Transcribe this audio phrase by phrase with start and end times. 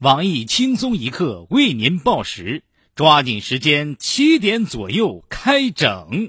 [0.00, 2.64] 网易轻松一刻为您报时，
[2.94, 6.28] 抓紧时间，七点左右开整。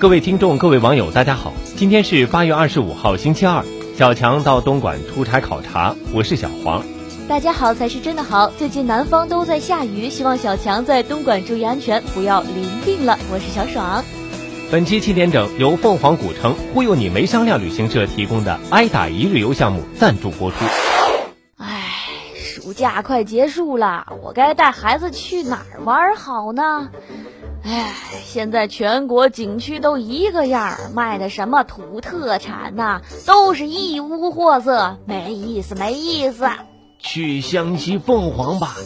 [0.00, 3.64] 各位听众，各位网友，大家好，今天是八月二十五号，星期二。
[3.96, 6.84] 小强到东莞出差考察，我是小黄。
[7.26, 8.50] 大家好才是真的好。
[8.50, 13.18] 最近南方都在下雨，希望小强在东莞注意安全，不要淋病了。
[13.32, 14.04] 我是小爽。
[14.70, 20.56] 本期七点整由凤凰古城忽悠你没商量旅行社提供的挨打一日游项目赞助播出。
[21.56, 21.82] 唉，
[22.36, 26.90] 暑假快结束了，我该带孩子去哪儿玩好呢？
[27.62, 36.46] 唉，现在全国景区都一个样儿，卖的什么土特产呐，都是一屋货色，没意思，没意思。
[37.04, 38.76] 去湘西凤凰吧，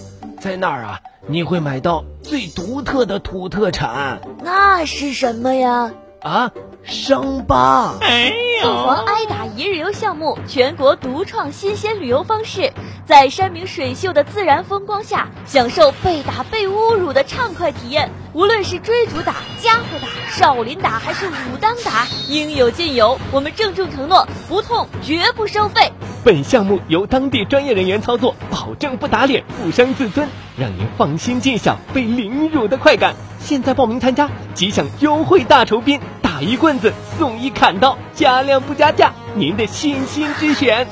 [0.40, 4.20] 在那儿啊，你会买到最独特的土特产。
[4.42, 5.92] 那是什么呀？
[6.20, 6.50] 啊，
[6.82, 7.94] 伤疤。
[8.00, 12.72] 哎凤凰挨打一日游项目，全国独创新鲜旅游方式，
[13.06, 18.10] 在山明水秀的自然风光下，享受被打被侮辱的畅快体验。
[18.32, 23.16] 无论是追逐打、家伙打、少林打还是武当打，应有尽有。
[23.30, 25.92] 我们郑重承诺，不痛绝不收费。
[26.28, 33.14] 本项目由当地专业人员操作，保证不打脸、不伤自尊，让您放心尽享被凌辱的快感。
[33.40, 40.86] 现在报名参加，即享优惠大酬宾，打一棍子送一砍刀，加量不加价，您的信心之选。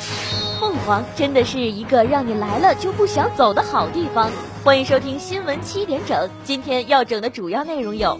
[0.58, 4.30] 凤凰真的是一个让你来了就不想走的好地方。
[4.64, 8.18] 欢迎收听新闻七点整，今天要整的主要内容有：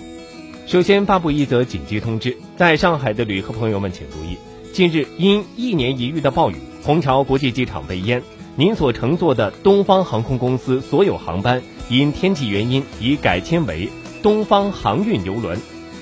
[0.67, 4.37] 首先发布一则紧急通知，在上海的旅客朋友们请注意，
[4.77, 6.57] 近日因一年一遇的暴雨。
[6.85, 8.23] 虹桥国际机场被淹，
[8.57, 13.89] 您所乘坐的东方航空公司所有航班因天气原因已改签为
[14.23, 15.59] 东方航运邮轮，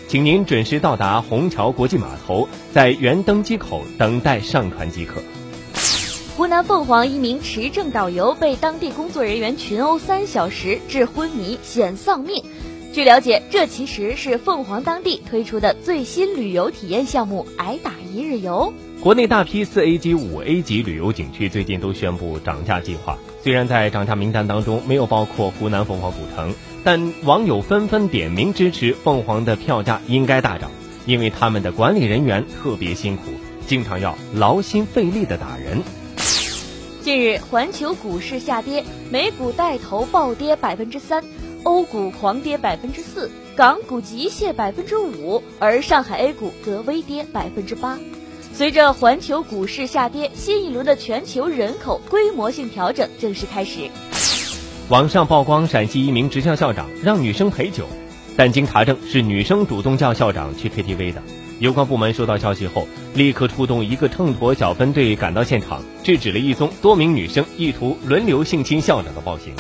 [0.09, 5.23] 请您准时到达虹桥国际码头，在原登机口等待上船即可。
[6.37, 12.43] 湖南凤凰一名持证导游被当地工作人员群殴三小时，致昏迷，险丧命。
[12.95, 18.73] 据了解，这其实是凤凰当地推出的最新旅游体验项目——挨打一日游。
[19.01, 26.55] 国内大批四 A 级、五 A 级旅游景区最近都宣布涨价计划，虽然在涨价名单当中没有包括湖南凤凰古城，
[26.85, 30.71] 但网友纷纷点名支持凤凰的票价应该大涨，
[31.05, 33.23] 因为他们的管理人员特别辛苦，
[33.67, 35.83] 经常要劳心费力的打人。
[37.03, 41.25] 近日，环球股市下跌，美股带头暴跌百分之三，
[41.65, 47.99] 欧股狂跌百分之四，港股急泻百分之五，而上海 A 股则微跌百分之八。
[48.53, 53.91] 随着环球股市下跌，新一轮的全球人口规模性调整正式开始。
[54.91, 57.87] 网上曝光陕西一名职校校长让女生陪酒，
[58.37, 61.23] 但经查证是女生主动叫校长去 KTV 的。
[61.61, 69.55] 有关部门收到消息后，立刻出动一个秤砣小分队赶到现场，制止了一宗多名女生意图轮流性侵校长的暴行。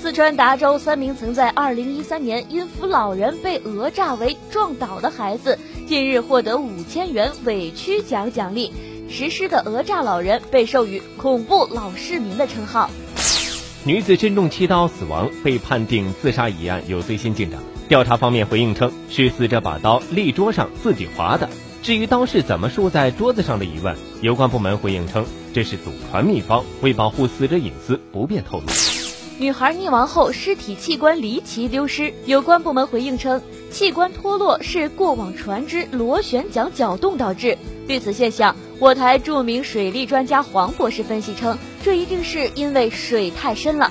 [0.00, 8.72] 四川达州三名曾在2013年因扶老人被讹诈为撞倒的孩子，近日获得五千元委屈奖奖励。
[9.10, 12.88] 实施的讹诈老人被授予“恐怖老市民”的称号。
[13.84, 17.60] 女子身中七刀死亡，被判定自杀一案有最新进展。
[17.86, 21.46] 调查方面回应称，是死者把刀立桌上自己划的。
[21.82, 28.66] 至于刀是怎么竖在桌子上的疑问，有关部门回应称，这是祖传秘方，为保护死者隐私，不便透露。
[29.40, 32.12] 女孩溺亡后，尸体器官离奇丢失。
[32.26, 33.40] 有关部门回应称，
[33.70, 37.56] 器官脱落是过往船只螺旋桨搅动导致。
[37.88, 43.90] 对此现象，我台著名水利专家黄博士分析称，这一定是因为水太深了。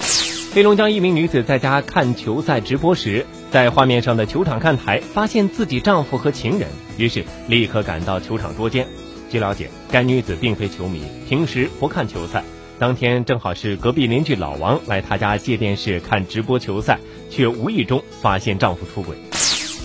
[0.54, 8.88] 黑龙江一名女子在家看球赛直播时，在画面上的球场看台发现自己丈夫和情人，于是立刻赶到球场捉奸。
[9.32, 12.44] 据了解，该女子并非球迷，平时不看球赛。
[12.80, 16.98] 当天正好是隔壁邻居老王来他家借电视看直播球赛，
[17.30, 19.18] 却无意中发现丈夫出轨。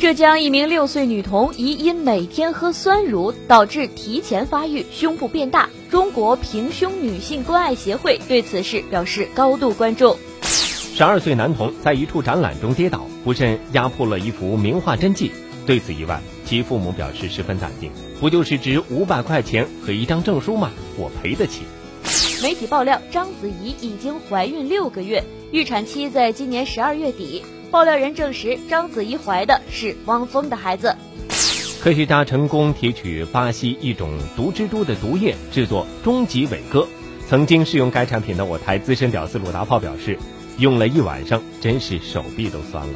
[0.00, 5.68] 浙江一名六岁女童疑因每天喝酸乳导致提前发育，胸部变大。
[5.90, 10.16] 中国平胸女性关爱协会对此事表示高度关注。
[10.42, 15.32] 十二岁男童在一处展览中跌倒，不慎压破了一幅名画真迹。
[15.66, 20.70] 对此意外，其父母表示十分淡定：“不就是值五百块钱和一张证书吗？
[20.96, 21.62] 我赔得起。”
[22.44, 27.42] 媒体爆料，章子怡已经怀孕六个月，预产期在今年十二月底。
[27.70, 30.94] 爆料人证实，章子怡怀的是汪峰的孩子。
[31.80, 36.86] 科学家成功提取巴西一种毒蜘蛛的毒液，制作终极伟哥。
[37.26, 40.18] 曾经试用该产品的我台资深屌丝鲁达炮表示，
[40.58, 42.92] 用了一晚上，真是手臂都酸了。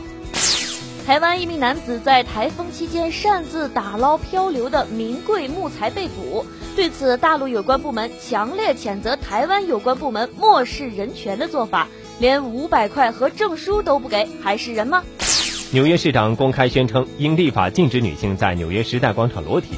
[1.06, 6.44] 台湾一名男子在台风期间擅自打捞漂流的名贵木材被捕。
[6.76, 11.88] 对此，大陆有关部门强烈谴责台湾有关部门漠视人权的做法，
[12.20, 15.02] 连五百块和证书都不给，还是人吗？
[15.72, 19.70] 纽约市长公开宣称应立法禁止女性在纽约时代广场裸体，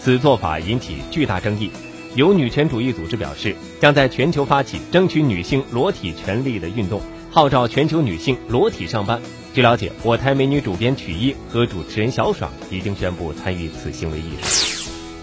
[0.00, 1.70] 此做法引起巨大争议。
[2.14, 7.00] 有女权主义组织表示，将在全球发起争取女性裸体权利的运动，
[7.32, 9.20] 号召全球女性裸体上班。
[9.52, 14.73] 据了解，我台美女主编曲艺和主持人小爽已经宣布参与此行为艺术。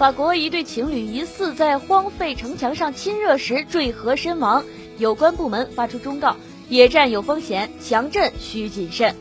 [0.01, 4.63] 法国一对情侣疑似在荒废城墙上亲热时坠河身亡，
[4.97, 6.35] 有关部门发出忠告：
[6.69, 9.15] 野战有风险，强震需谨慎。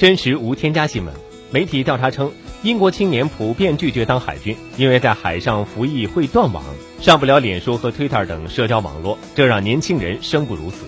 [0.00, 1.14] 真实无添加新闻，
[1.52, 2.32] 媒体调查称，
[2.64, 6.64] 英国青年普遍拒绝当海军，因为在海上服役会断网，
[7.00, 10.78] 上不了脸书和 Twitter 等社交网络，这让年轻人生不如死。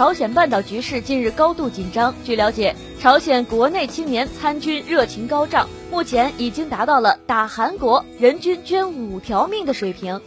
[0.00, 2.14] 朝鲜半岛局势近日高度紧张。
[2.24, 10.18] 据了解，朝鲜国内青年参军热情高涨，目前已经达到了打韩国人均捐五条命的水平。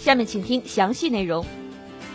[0.00, 1.46] 下面请听详细内容。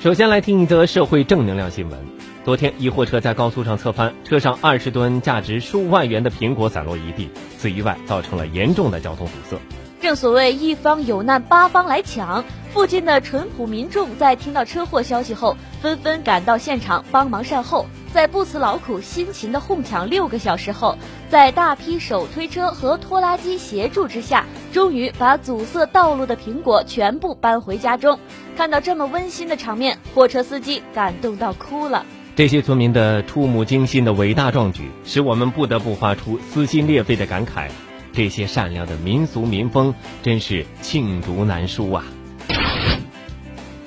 [0.01, 1.97] 首先来听一则社会正能量新闻。
[2.43, 9.55] 昨天，一货车在高速上侧翻，车上二十吨价值数万元的苹果散落一地，此意外造成了严重的交通堵塞。
[10.01, 12.43] 正所谓一方有难八方来抢，
[12.75, 17.85] 附近的淳朴民众在听到车祸消息后，纷纷赶到现场帮忙善后。
[18.13, 20.97] 在不辞劳苦、辛勤的哄抢六个小时后，
[21.29, 28.19] 在大批手推车和拖拉机协助之下，终于把阻塞道路的苹果全部搬回家中。
[28.57, 32.05] 看到这么温馨的场面，货车司机感动到哭了。
[32.35, 37.69] 这些村民的触目惊心的伟大壮举，使我们不得不发出撕心裂肺的感慨。
[38.11, 42.03] 这些善良的民俗民风真是罄竹难书啊！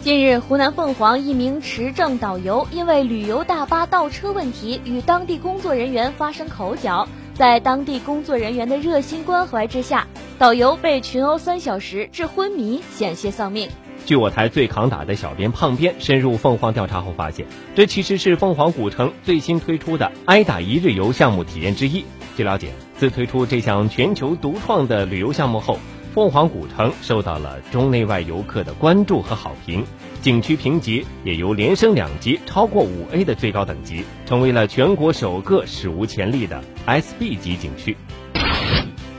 [0.01, 10.07] 近日，湖南凤凰一名持证导游因为旅游大巴倒车问题与当地工作人员发生口角，在当地工作人员的热心关怀之下，
[10.39, 13.69] 导游被群殴三小时致昏迷，险些丧命。
[14.07, 22.05] 据我台最抗打的小编胖编深入凤凰调查后发现，这其实是凤凰古城最新推出的挨打一日游项目体验之一。
[22.37, 25.77] 据了解，自推出这项全球独创的旅游项目后，
[26.19, 29.85] 凤凰古城受到了中内外游客的关注和好评，
[30.21, 37.97] 景区评级也由连升两级，超过五 A 的最高等级，成为了全国首个史无前例的 SB 级景区。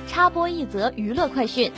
[0.09, 1.71] 插播一则娱乐快讯：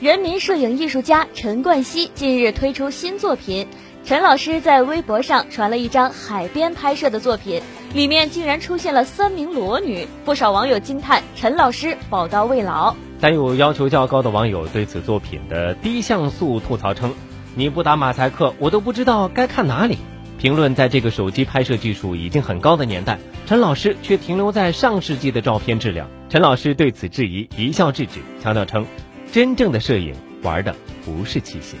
[0.00, 3.66] 人民摄影艺术家陈冠希近日推出新作品。
[4.04, 7.60] 陈老师在微博上传了一张海边拍摄的作品，
[7.94, 12.94] 里面竟然出现了三名裸女，不少网友惊叹陈老师宝刀未老。
[13.22, 17.14] 但有要求较高的网友对此作品的低像素吐槽称
[17.54, 19.98] ：“你不打马赛克，我都不知道该看哪里。”
[20.38, 26.08] 评论在这个手机拍摄技术已经很高的年代，陈老师却停留在上世纪的照片质量。
[26.28, 28.84] 陈老师对此质疑一笑置之，强调称
[29.30, 30.74] ：“真正的摄影玩的
[31.04, 31.76] 不是器械。”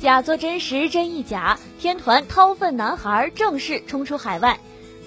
[0.00, 4.58] 假作真实真亦假，天团掏粪男孩正式冲出海外。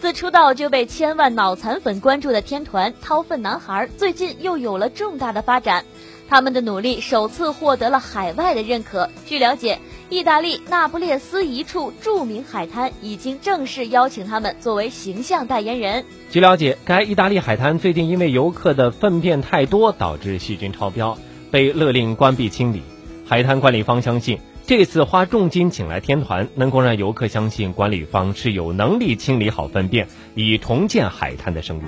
[0.01, 5.85] 自出道就被千万脑残粉关注的天团掏粪男孩，最近又有了重大的发展。
[6.27, 9.11] 他们的努力首次获得了海外的认可。
[9.27, 9.77] 据了解，
[10.09, 16.03] 意大利那不列斯一处著名海滩已经正式邀请他们作为形象代言人。
[16.31, 21.15] 据了解，该意大利海滩最近因为游客的粪便太多，导致细菌超标，
[21.51, 22.81] 被勒令关闭清理。
[23.27, 24.39] 海滩管理方相信。
[24.71, 31.81] 这次花重金请来天团，能够让游客相信管理方是有能力清理好粪便，以重建海滩的声誉。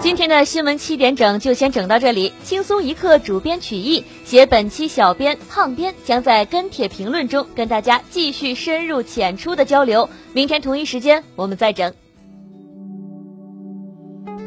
[0.00, 10.10] 今天的新闻七点整就先整到这里，轻松一刻主编曲艺，写本期小编胖编将在跟帖评论中跟大家继续深入浅出的交流。
[10.32, 11.94] 明天同一时间我们再整。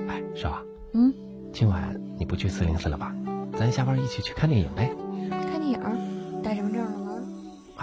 [0.10, 0.62] 哎，少，
[0.94, 1.14] 嗯，
[1.54, 3.16] 今晚你不去四零四了吧？
[3.58, 4.92] 咱下班一起去看电影呗。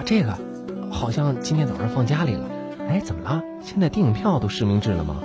[0.04, 0.36] 这个
[0.90, 2.44] 好像今天早上放家里了。
[2.88, 3.42] 哎，怎么了？
[3.62, 5.16] 现在电影票都实名制了吗？